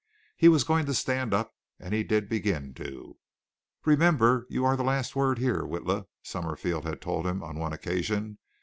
He 0.35 0.47
was 0.49 0.63
going 0.63 0.87
to 0.87 0.95
stand 0.95 1.31
up, 1.31 1.53
and 1.79 1.93
he 1.93 2.03
did 2.03 2.27
begin 2.27 2.73
to. 2.73 3.19
"Remember, 3.85 4.47
you 4.49 4.65
are 4.65 4.75
the 4.75 4.81
last 4.83 5.15
word 5.15 5.37
here, 5.37 5.61
Witla," 5.61 6.07
Summerfield 6.23 6.85
had 6.85 7.01
told 7.01 7.27
him 7.27 7.43
on 7.43 7.59
one 7.59 7.71
occasion. 7.71 8.39